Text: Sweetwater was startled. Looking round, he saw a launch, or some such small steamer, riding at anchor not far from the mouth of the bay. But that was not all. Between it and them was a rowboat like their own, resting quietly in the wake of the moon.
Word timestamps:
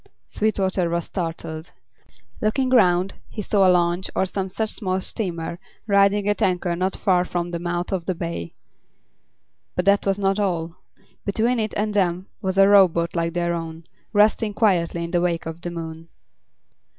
Sweetwater 0.25 0.89
was 0.89 1.05
startled. 1.05 1.73
Looking 2.41 2.71
round, 2.71 3.13
he 3.29 3.43
saw 3.43 3.67
a 3.67 3.69
launch, 3.69 4.09
or 4.15 4.25
some 4.25 4.49
such 4.49 4.71
small 4.71 4.99
steamer, 4.99 5.59
riding 5.85 6.27
at 6.27 6.41
anchor 6.41 6.75
not 6.75 6.95
far 6.95 7.23
from 7.23 7.51
the 7.51 7.59
mouth 7.59 7.91
of 7.91 8.05
the 8.07 8.15
bay. 8.15 8.55
But 9.75 9.85
that 9.85 10.03
was 10.07 10.17
not 10.17 10.39
all. 10.39 10.75
Between 11.23 11.59
it 11.59 11.75
and 11.77 11.93
them 11.93 12.25
was 12.41 12.57
a 12.57 12.67
rowboat 12.67 13.15
like 13.15 13.33
their 13.33 13.53
own, 13.53 13.83
resting 14.11 14.55
quietly 14.55 15.03
in 15.03 15.11
the 15.11 15.21
wake 15.21 15.45
of 15.45 15.61
the 15.61 15.69
moon. 15.69 16.09